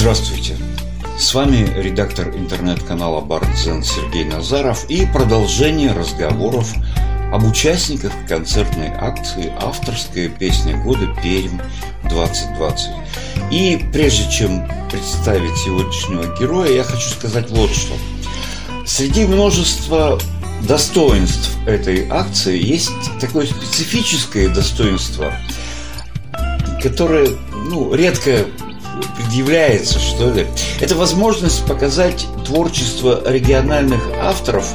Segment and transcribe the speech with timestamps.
[0.00, 0.56] Здравствуйте!
[1.18, 6.72] С вами редактор интернет-канала Бардзен Сергей Назаров и продолжение разговоров
[7.30, 12.78] об участниках концертной акции «Авторская песня года Пермь-2020».
[13.50, 17.92] И прежде чем представить сегодняшнего героя, я хочу сказать вот что.
[18.86, 20.18] Среди множества
[20.66, 22.90] достоинств этой акции есть
[23.20, 25.30] такое специфическое достоинство,
[26.82, 27.28] которое
[27.68, 28.46] ну, редко
[29.30, 30.46] предъявляется, что ли.
[30.80, 34.66] Это возможность показать творчество региональных авторов,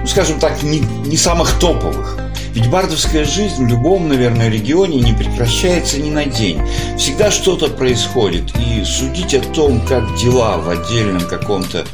[0.00, 2.16] ну, скажем так, не, не самых топовых.
[2.54, 6.60] Ведь бардовская жизнь в любом, наверное, регионе не прекращается ни на день.
[6.96, 8.52] Всегда что-то происходит.
[8.56, 11.84] И судить о том, как дела в отдельном каком-то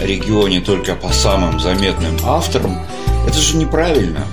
[0.00, 2.86] регионе только по самым заметным авторам,
[3.26, 4.24] это же неправильно.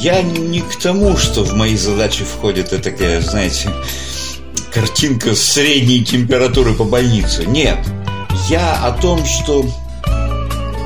[0.00, 3.68] Я не к тому, что в мои задачи входит такая, знаете,
[4.72, 7.44] картинка средней температуры по больнице.
[7.44, 7.78] Нет.
[8.48, 9.66] Я о том, что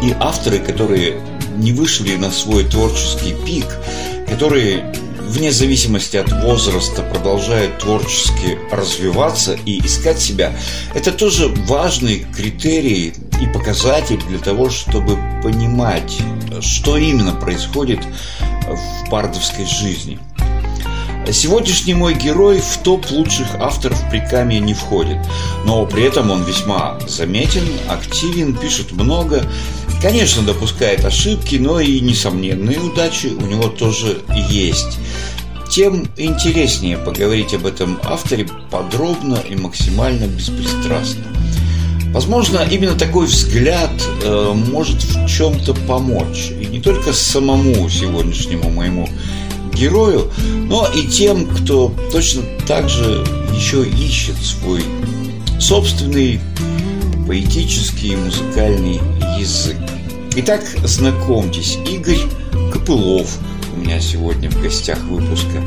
[0.03, 1.21] и авторы, которые
[1.57, 3.67] не вышли на свой творческий пик,
[4.29, 10.53] которые вне зависимости от возраста продолжают творчески развиваться и искать себя,
[10.95, 16.19] это тоже важный критерий и показатель для того, чтобы понимать,
[16.61, 18.01] что именно происходит
[18.67, 20.19] в бардовской жизни.
[21.33, 25.19] Сегодняшний мой герой в топ лучших авторов Прикамья не входит,
[25.65, 29.45] но при этом он весьма заметен, активен, пишет много,
[30.01, 34.99] конечно, допускает ошибки, но и несомненные удачи у него тоже есть.
[35.69, 41.25] Тем интереснее поговорить об этом авторе подробно и максимально беспристрастно.
[42.13, 43.91] Возможно, именно такой взгляд
[44.23, 46.51] э, может в чем-то помочь.
[46.51, 49.09] И не только самому сегодняшнему моему
[49.77, 50.31] герою,
[50.69, 53.25] но и тем, кто точно так же
[53.55, 54.83] еще ищет свой
[55.61, 56.41] собственный
[57.27, 59.01] поэтический и музыкальный
[59.39, 59.77] язык.
[60.37, 62.21] Итак, знакомьтесь, Игорь
[62.73, 63.39] Копылов
[63.75, 65.63] у меня сегодня в гостях выпуска.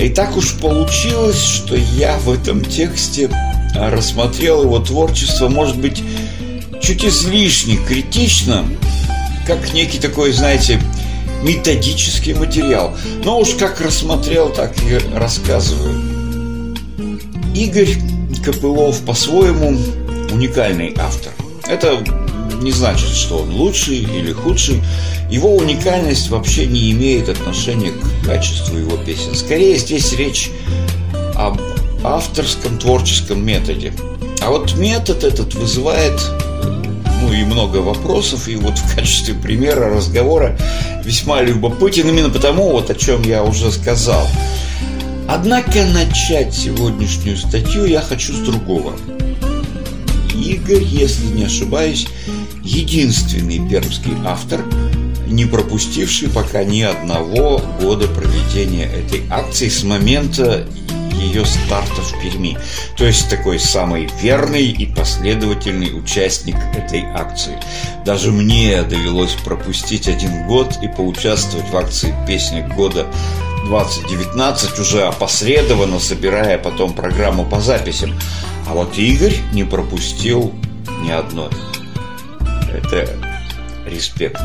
[0.00, 3.30] И так уж получилось, что я в этом тексте
[3.74, 6.02] рассмотрел его творчество, может быть,
[6.80, 8.64] чуть излишне критично,
[9.46, 10.80] как некий такой, знаете,
[11.42, 12.96] методический материал.
[13.24, 16.00] Но уж как рассмотрел, так и рассказываю.
[17.54, 17.96] Игорь
[18.44, 19.76] Копылов по-своему
[20.30, 21.32] уникальный автор.
[21.66, 22.02] Это
[22.62, 24.82] не значит, что он лучший или худший.
[25.30, 29.34] Его уникальность вообще не имеет отношения к качеству его песен.
[29.34, 30.50] Скорее здесь речь
[31.34, 31.60] об
[32.02, 33.92] авторском творческом методе.
[34.40, 36.20] А вот метод этот вызывает
[37.28, 40.58] ну и много вопросов, и вот в качестве примера разговора
[41.04, 44.26] весьма любопытен именно потому, вот о чем я уже сказал.
[45.28, 48.96] Однако начать сегодняшнюю статью я хочу с другого.
[50.34, 52.06] Игорь, если не ошибаюсь,
[52.62, 54.64] единственный пермский автор,
[55.26, 60.66] не пропустивший пока ни одного года проведения этой акции с момента
[61.12, 62.56] ее старта в Перми.
[62.96, 67.58] То есть такой самый верный и последовательный участник этой акции.
[68.04, 73.06] Даже мне довелось пропустить один год и поучаствовать в акции «Песня года
[73.66, 78.18] 2019» уже опосредованно, собирая потом программу по записям.
[78.66, 80.54] А вот Игорь не пропустил
[81.02, 81.50] ни одной.
[82.72, 83.08] Это
[83.86, 84.42] респект.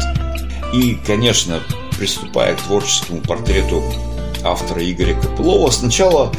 [0.74, 1.62] И, конечно,
[1.98, 3.84] приступая к творческому портрету
[4.44, 6.32] автора Игоря Копылова, сначала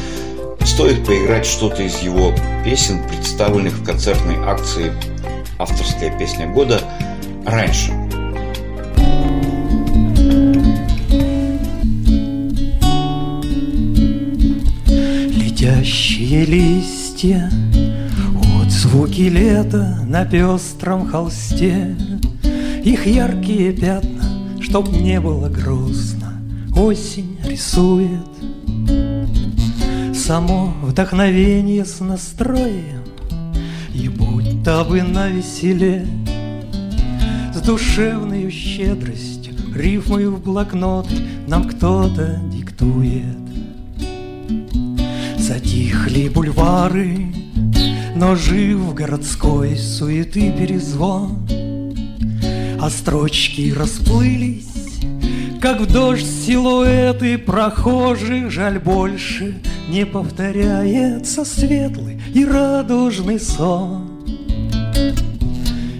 [0.64, 2.32] стоит поиграть что-то из его
[2.64, 4.92] песен, представленных в концертной акции
[5.58, 6.80] «Авторская песня года»
[7.44, 7.92] раньше.
[15.28, 17.50] Летящие листья
[18.60, 21.96] от звуки лета на пестром холсте.
[22.84, 26.32] Их яркие пятна, чтоб не было грустно.
[26.76, 28.34] Осень рисует.
[30.12, 33.04] Само вдохновение с настроем.
[33.94, 36.04] И будто бы на веселе.
[37.54, 41.14] С душевной щедростью, рифмою в блокноты
[41.46, 43.38] Нам кто-то диктует.
[45.38, 47.32] Затихли бульвары,
[48.16, 51.46] но жив городской суеты перезвон.
[52.80, 54.73] А строчки расплылись
[55.64, 59.54] как в дождь силуэты прохожих, жаль больше
[59.88, 64.26] Не повторяется светлый и радужный сон.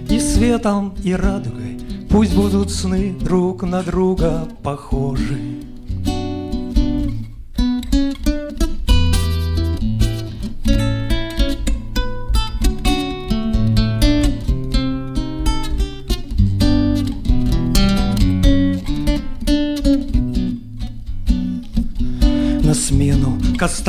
[0.07, 1.79] И светом, и радугой
[2.11, 5.39] пусть будут сны друг на друга похожи.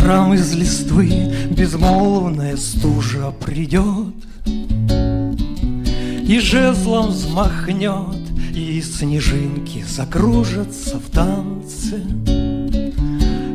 [0.06, 1.08] Кострам из листвы
[1.50, 4.14] Безмолвная стужа придет
[4.46, 12.02] И жезлом взмахнет И снежинки закружатся в танце.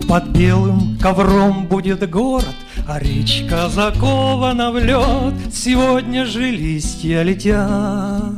[0.09, 2.55] Под белым ковром будет город
[2.87, 5.53] а речка закована в лед.
[5.53, 8.33] Сегодня же листья летят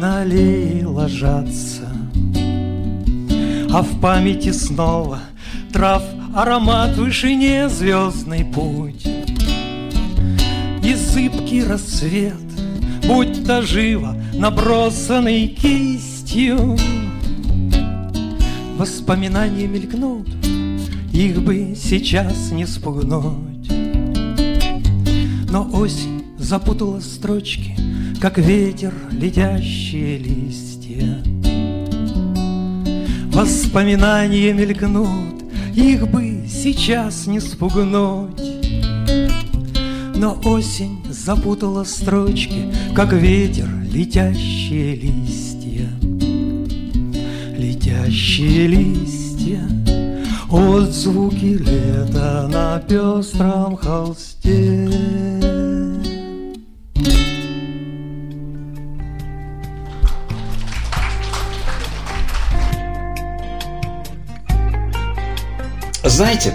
[0.00, 1.88] На аллее ложатся
[3.70, 5.18] А в памяти снова
[5.72, 6.02] Трав
[6.36, 9.06] аромат в вышине Звездный путь
[10.84, 12.34] И зыбкий рассвет
[13.06, 16.76] Будь то живо набросанный кистью
[18.76, 20.28] Воспоминания мелькнут
[21.16, 23.70] их бы сейчас не спугнуть.
[25.50, 27.74] Но осень запутала строчки,
[28.20, 31.22] Как ветер летящие листья.
[33.32, 35.42] Воспоминания мелькнут,
[35.76, 38.40] Их бы сейчас не спугнуть.
[40.16, 45.88] Но осень запутала строчки, Как ветер летящие листья.
[47.58, 49.68] Летящие листья—
[50.50, 55.55] от звуки лета на пестром холсте.
[66.16, 66.54] Знаете,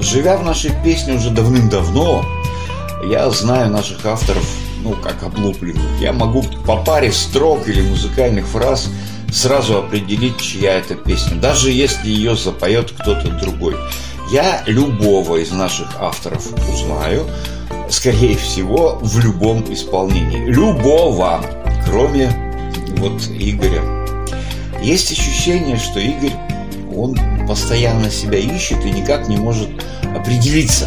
[0.00, 2.24] живя в нашей песне уже давным-давно,
[3.08, 4.44] я знаю наших авторов,
[4.82, 6.00] ну, как облупленных.
[6.00, 8.88] Я могу по паре строк или музыкальных фраз–
[9.32, 13.76] сразу определить, чья это песня, даже если ее запоет кто-то другой.
[14.30, 17.26] Я любого из наших авторов узнаю,
[17.90, 20.44] скорее всего, в любом исполнении.
[20.46, 21.44] Любого,
[21.86, 22.30] кроме
[22.98, 23.82] вот Игоря.
[24.82, 26.32] Есть ощущение, что Игорь,
[26.96, 29.68] он постоянно себя ищет и никак не может
[30.16, 30.86] определиться.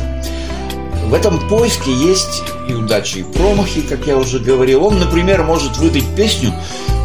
[1.06, 4.86] В этом поиске есть и удачи, и промахи, как я уже говорил.
[4.86, 6.52] Он, например, может выдать песню,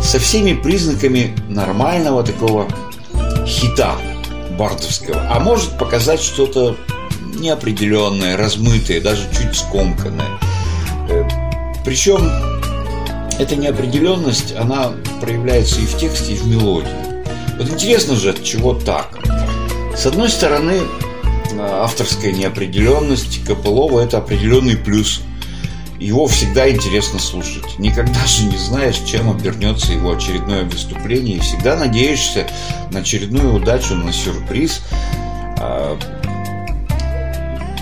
[0.03, 2.67] со всеми признаками нормального такого
[3.47, 3.97] хита
[4.59, 6.77] бардовского, а может показать что-то
[7.39, 10.39] неопределенное, размытое, даже чуть скомканное.
[11.09, 11.29] Э,
[11.85, 12.31] Причем
[13.39, 17.10] эта неопределенность, она проявляется и в тексте, и в мелодии.
[17.61, 19.19] Вот интересно же, от чего так?
[19.95, 20.81] С одной стороны,
[21.61, 25.21] авторская неопределенность Копылова– это определенный плюс
[25.99, 27.79] его всегда интересно слушать.
[27.79, 32.47] Никогда же не знаешь, чем обернется его очередное выступление, и всегда надеешься
[32.93, 34.81] на очередную удачу, на сюрприз.
[35.59, 35.99] А,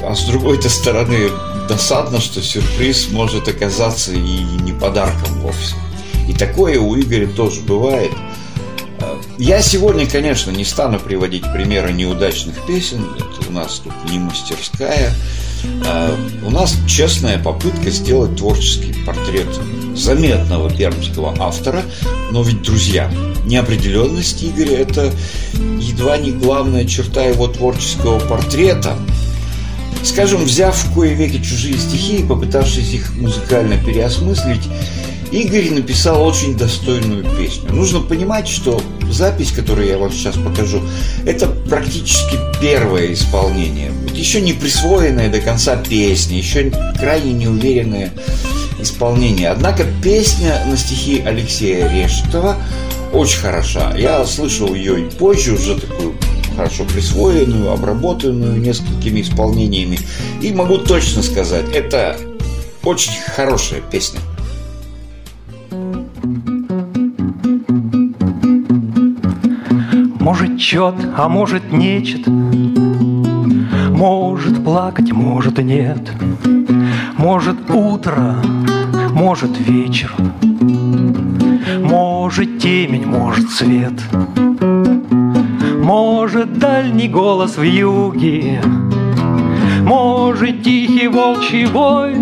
[0.03, 1.31] а с другой-то стороны,
[1.69, 5.77] досадно, что сюрприз может оказаться и не подарком вовсе.
[6.29, 8.11] И такое у Игоря тоже бывает.
[9.39, 13.05] Я сегодня, конечно, не стану приводить примеры неудачных песен.
[13.17, 15.13] Это у нас тут не мастерская.
[15.87, 19.49] А, у нас честная попытка сделать творческий портрет
[19.95, 21.83] заметного пермского автора,
[22.31, 23.11] но ведь, друзья,
[23.45, 25.13] неопределенность Игоря– это
[25.55, 28.97] едва не главная черта его творческого портрета.
[30.05, 34.63] Скажем, взяв в кое веки чужие стихи и попытавшись их музыкально переосмыслить,
[35.31, 37.73] Игорь написал очень достойную песню.
[37.73, 38.81] Нужно понимать, что
[39.11, 40.83] запись, которую я вам сейчас покажу,
[41.27, 43.93] это практически первое исполнение.
[44.15, 48.13] Еще не присвоенная до конца песня, еще крайне неуверенное
[48.81, 49.51] исполнение.
[49.51, 52.57] Однако песня на стихи Алексея Решетова
[53.13, 53.95] очень хороша.
[53.97, 56.15] Я слышал ее и позже, уже такую
[56.57, 59.99] хорошо присвоенную, обработанную несколькими исполнениями.
[60.43, 62.19] И могу точно сказать, это
[62.83, 64.21] очень хорошая песня.
[70.29, 72.27] Может чет, а может нечет.
[73.97, 76.13] Может плакать, может нет.
[77.17, 78.37] Может утро,
[79.15, 80.13] может вечер.
[81.81, 83.95] Может темень, может свет.
[85.83, 88.61] Может дальний голос в юге.
[89.81, 92.15] Может тихий волчий бой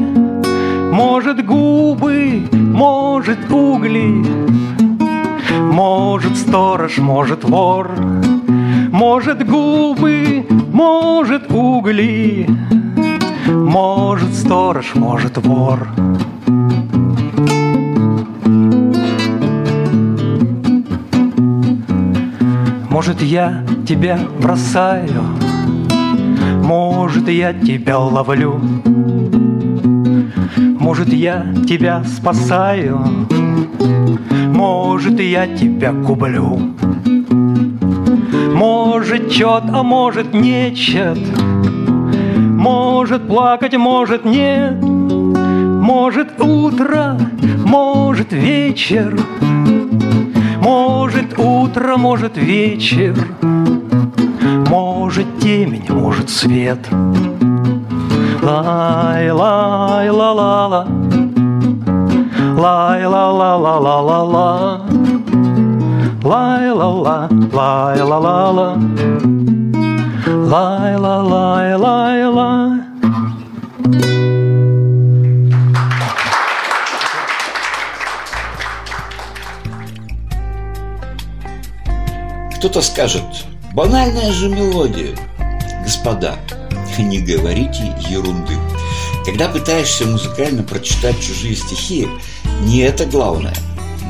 [0.92, 4.24] Может губы, может угли
[5.58, 7.90] может сторож, может вор,
[8.92, 12.48] может губы, может угли,
[13.46, 15.88] может сторож, может вор.
[22.90, 25.22] Может, я тебя бросаю,
[26.64, 28.58] может, я тебя ловлю,
[30.56, 33.04] может, я тебя спасаю,
[34.56, 36.58] может, я тебя куплю.
[38.54, 41.18] Может чет, а может нечет.
[42.36, 44.82] Может плакать, может нет.
[44.82, 47.18] Может утро,
[47.66, 49.14] может вечер.
[50.62, 53.14] Может утро, может вечер.
[54.70, 56.78] Может темень, может свет.
[58.42, 59.30] Лай,
[62.56, 64.80] лай, ла, ла, ла Лай, ла, ла, ла, ла, ла, ла
[66.24, 68.78] Лай, ла, ла, лай, ла, ла, ла
[70.26, 72.86] Лай, ла, лай, лай, лай
[82.56, 83.22] Кто-то скажет,
[83.74, 85.14] банальная же мелодия.
[85.84, 86.36] Господа,
[86.98, 88.54] не говорите ерунды.
[89.24, 92.08] Когда пытаешься музыкально прочитать чужие стихи,
[92.62, 93.54] не это главное.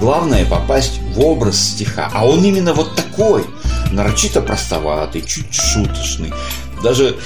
[0.00, 3.44] Главное попасть в образ стиха, а он именно вот такой,
[3.90, 6.32] нарочито простоватый, чуть шуточный,
[6.82, 7.16] даже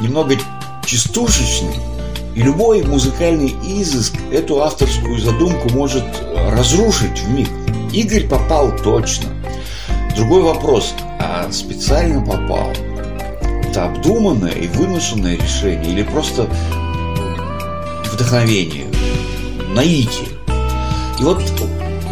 [0.00, 0.36] немного
[0.86, 1.76] частушечный.
[2.34, 6.04] И любой музыкальный изыск эту авторскую задумку может
[6.50, 7.48] разрушить в миг.
[7.92, 9.28] Игорь попал точно.
[10.14, 12.70] Другой вопрос, а специально попал?
[13.68, 16.48] Это обдуманное и выношенное решение или просто
[18.12, 18.86] вдохновение,
[19.74, 20.37] наитие?
[21.18, 21.42] И вот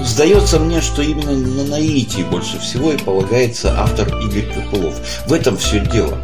[0.02, 5.00] сдается мне, что именно на наитии больше всего и полагается автор Игорь Копылов.
[5.26, 6.18] В этом все дело.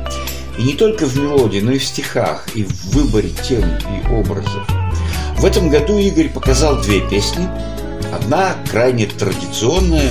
[0.59, 4.69] И не только в мелодии, но и в стихах, и в выборе тем и образов.
[5.39, 7.49] В этом году Игорь показал две песни.
[8.13, 10.11] Одна крайне традиционная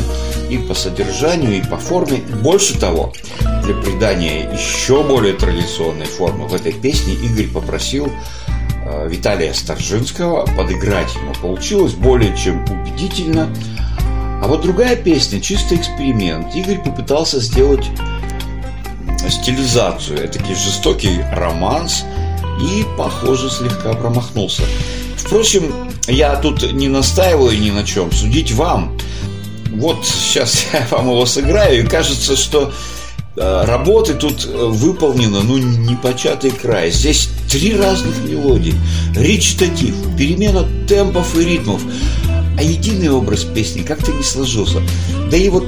[0.50, 2.18] и по содержанию, и по форме.
[2.42, 3.13] Больше того,
[3.63, 8.12] для придания еще более традиционной формы в этой песне Игорь попросил
[9.08, 11.34] Виталия Старжинского подыграть ему.
[11.42, 13.50] Получилось более чем убедительно.
[14.42, 16.56] А вот другая песня, чисто эксперимент.
[16.56, 17.90] Игорь попытался сделать
[19.30, 22.06] стилизацию, этакий жестокий романс
[22.60, 24.64] и, похоже, слегка промахнулся.
[25.16, 28.98] Впрочем, я тут не настаиваю ни на чем, судить вам.
[29.72, 32.74] Вот сейчас я вам его сыграю, и кажется, что
[33.36, 36.92] э, работы тут выполнено, ну, непочатый край.
[36.92, 38.74] Здесь три разных мелодии,
[39.13, 41.81] речитатив, перемена темпов и ритмов,
[42.58, 44.81] а единый образ песни как-то не сложился.
[45.29, 45.65] Да и вот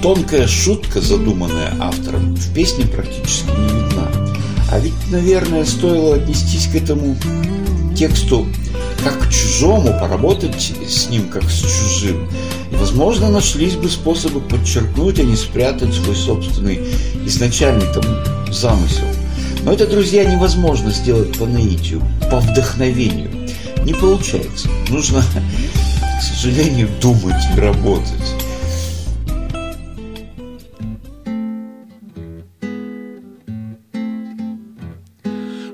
[0.00, 4.08] тонкая шутка, задуманная автором, в песне практически не видна.
[4.70, 7.16] А ведь, наверное, стоило отнестись к этому
[7.96, 8.46] тексту
[9.02, 12.28] как к чужому, поработать с ним как с чужим.
[12.70, 16.80] И, возможно, нашлись бы способы подчеркнуть, а не спрятать свой собственный
[17.26, 18.04] изначальный там
[18.52, 19.04] замысел.
[19.62, 23.30] Но это, друзья, невозможно сделать по наитию, по вдохновению.
[23.84, 24.68] Не получается.
[24.88, 28.36] Нужно, к сожалению, думать и работать.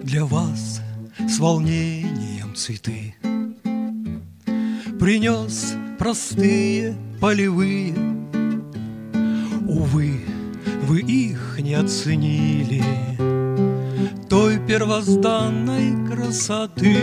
[0.02, 0.80] Для вас
[1.28, 3.14] с волнением цветы
[4.98, 7.94] Принес простые полевые
[9.66, 10.24] Увы,
[10.84, 12.82] вы их не оценили
[14.28, 16.96] Той первозданной красоты.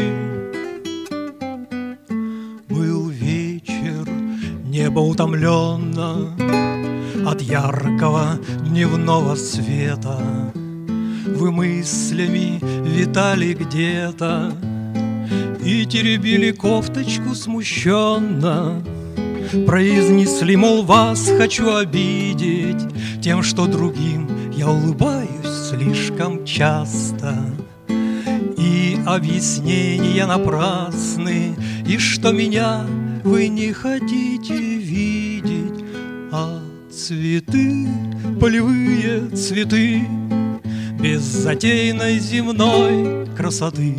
[2.70, 4.08] Был вечер,
[4.66, 6.36] небо утомленно
[7.28, 10.20] От яркого дневного света.
[11.26, 14.54] Вы мыслями витали где-то
[15.64, 18.84] И теребили кофточку смущенно.
[19.66, 22.84] Произнесли, мол, вас хочу обидеть
[23.20, 25.25] Тем, что другим я улыбаюсь
[25.76, 27.36] слишком часто.
[28.58, 31.56] И объяснения напрасны
[31.88, 32.86] И что меня
[33.24, 35.84] вы не хотите видеть
[36.32, 37.88] А цветы,
[38.40, 40.08] полевые цветы
[41.00, 43.96] Без затейной земной красоты.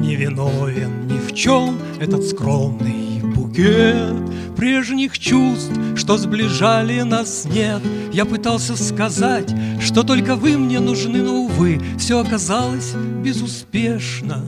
[0.00, 4.16] Не виновен ни в чем этот скромный букет
[4.58, 7.80] Прежних чувств, что сближали нас, нет.
[8.12, 14.44] Я пытался сказать, что только вы мне нужны, но, увы Все оказалось безуспешно.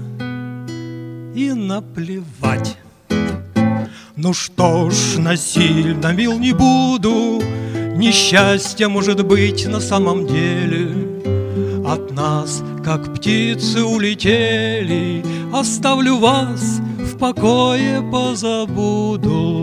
[1.33, 2.77] И наплевать.
[4.17, 7.41] Ну что ж, насильно мил не буду,
[7.95, 10.89] Несчастье может быть на самом деле.
[11.87, 19.60] От нас, как птицы, улетели, Оставлю вас в покое позабуду.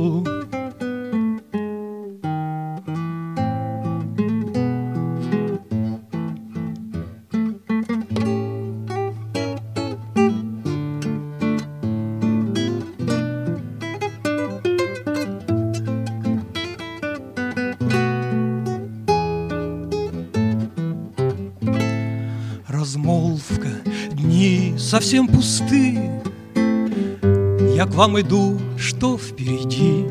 [24.87, 25.99] Совсем пусты
[27.75, 30.05] Я к вам иду, что впереди?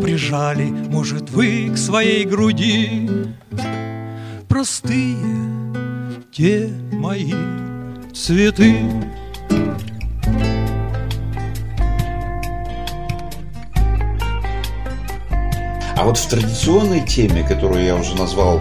[0.00, 3.10] Прижали, может, вы к своей груди?
[4.48, 5.16] Простые
[6.30, 7.32] те мои
[8.12, 8.76] цветы.
[15.96, 18.60] А вот в традиционной теме, которую я уже назвал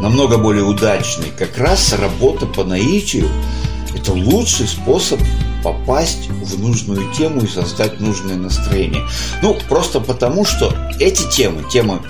[0.00, 3.28] намного более удачной, как раз работа по наитию–
[3.94, 5.20] это лучший способ
[5.62, 9.02] попасть в нужную тему и создать нужное настроение.
[9.42, 12.00] Ну, просто потому, что эти темы, темы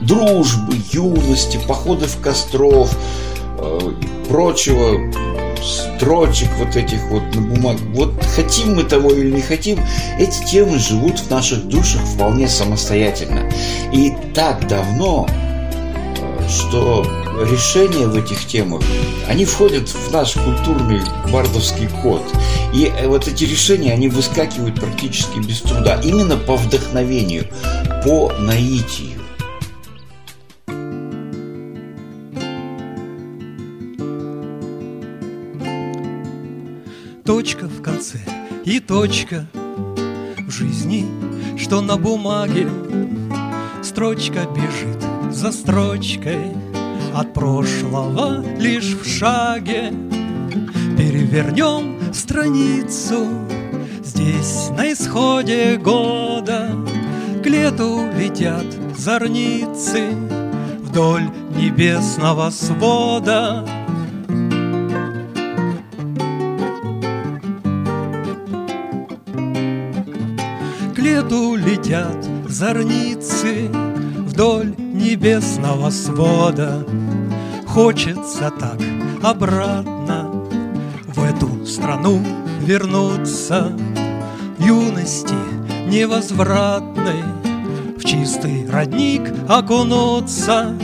[0.00, 2.96] дружбы, юности, походов костров,
[3.58, 3.92] э,
[4.28, 5.12] прочего,
[5.62, 7.80] строчек вот этих вот на бумаге.
[7.94, 9.78] Вот хотим мы того или не хотим,
[10.18, 13.48] эти темы живут в наших душах вполне самостоятельно.
[13.92, 15.28] И так давно,
[16.52, 17.06] что
[17.50, 18.82] решения в этих темах,
[19.28, 21.00] они входят в наш культурный
[21.32, 22.22] бардовский код.
[22.74, 26.00] И э, вот эти решения, они выскакивают практически без труда.
[26.02, 27.46] Именно по вдохновению,
[28.04, 29.20] по наитию.
[37.24, 38.18] Точка в конце
[38.64, 39.46] и точка
[40.38, 41.06] в жизни,
[41.56, 42.68] что на бумаге
[43.82, 46.52] Строчка бежит за строчкой
[47.14, 49.92] От прошлого лишь в шаге.
[50.96, 53.26] Перевернем страницу
[54.04, 56.70] Здесь на исходе года.
[57.42, 60.10] К лету летят зорницы
[60.80, 63.64] Вдоль небесного свода.
[71.22, 73.68] Лету летят зорницы
[74.26, 76.86] Вдоль небесного свода.
[77.66, 78.80] Хочется так
[79.22, 80.30] обратно
[81.08, 82.22] В эту страну
[82.60, 83.72] вернуться.
[84.58, 85.34] Юности
[85.88, 87.24] невозвратной
[87.98, 90.74] В чистый родник окунуться.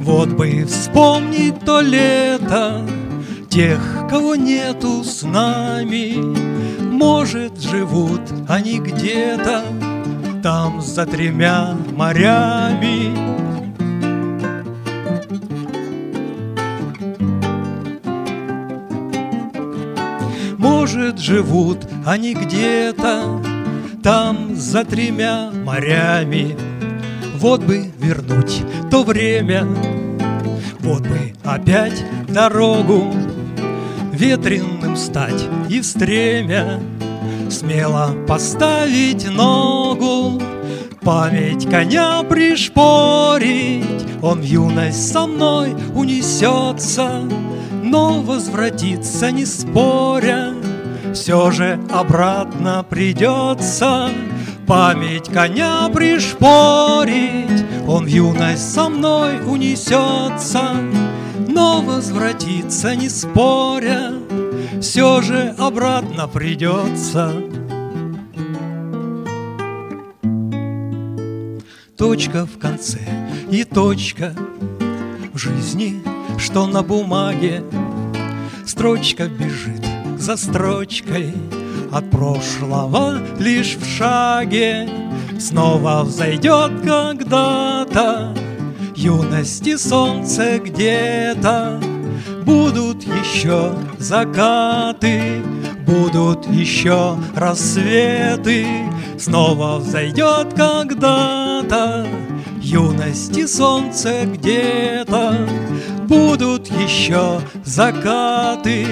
[0.00, 2.82] Вот бы вспомнить то лето
[3.48, 6.16] Тех, кого нету с нами.
[6.92, 9.62] Может, живут они где-то
[10.42, 13.33] Там за тремя морями
[20.94, 23.42] Может, живут они где-то
[24.04, 26.56] Там за тремя морями.
[27.36, 29.66] Вот бы вернуть то время
[30.78, 33.12] Вот бы опять дорогу
[34.12, 36.80] ветреным стать и в стремя
[37.50, 40.40] Смело поставить ногу,
[41.02, 47.28] память коня пришпорить Он в юность со мной унесется,
[47.82, 50.53] но возвратиться не споря
[51.14, 54.10] Все же обратно придется
[54.66, 60.72] Память коня пришпорить Он в юность со мной унесется
[61.54, 64.12] но возвратиться не споря
[64.80, 67.32] Все же обратно придется
[71.96, 72.98] Точка в конце
[73.52, 74.34] и точка
[75.32, 76.02] в жизни,
[76.38, 77.62] что на бумаге
[78.66, 79.93] Строчка бежит
[80.24, 81.34] за строчкой
[81.92, 84.88] От прошлого лишь в шаге.
[85.38, 88.34] Снова взойдет когда-то
[88.96, 91.78] юности солнце где-то.
[92.42, 95.42] Будут еще закаты,
[95.86, 98.66] будут еще рассветы.
[99.18, 102.06] Снова взойдет когда-то
[102.62, 105.46] юности солнце где-то.
[106.08, 108.86] Будут еще закаты,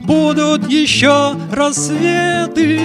[0.00, 2.80] будут еще рассветы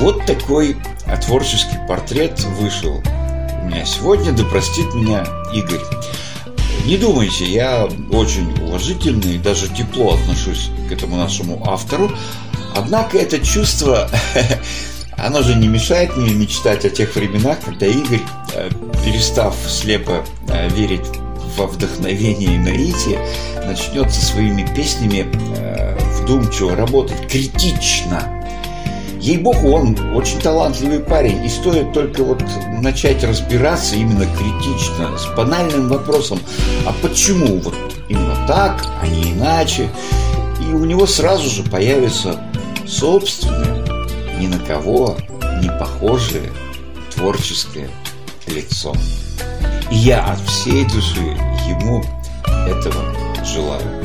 [0.00, 0.76] Вот такой
[1.26, 3.02] творческий портрет вышел
[3.62, 4.32] у меня сегодня.
[4.32, 5.80] Да простит меня Игорь.
[6.86, 12.10] Не думайте, я очень уважительно и даже тепло отношусь к этому нашему автору.
[12.74, 14.08] Однако это чувство,
[15.22, 18.20] оно же не мешает мне мечтать о тех временах, когда Игорь,
[18.54, 18.70] э,
[19.04, 21.06] перестав слепо э, верить
[21.56, 23.18] во вдохновение и наитие,
[23.66, 28.22] начнет со своими песнями э, вдумчиво работать, критично.
[29.20, 32.42] Ей-богу, он очень талантливый парень, и стоит только вот
[32.80, 36.40] начать разбираться именно критично, с банальным вопросом,
[36.86, 37.74] а почему вот
[38.08, 39.90] именно так, а не иначе,
[40.62, 42.40] и у него сразу же появится
[42.86, 43.69] собственное,
[44.40, 45.18] ни на кого
[45.60, 46.50] не похожее
[47.14, 47.90] творческое
[48.46, 48.94] лицо.
[49.90, 51.20] И я от всей души
[51.68, 52.02] ему
[52.66, 53.99] этого желаю.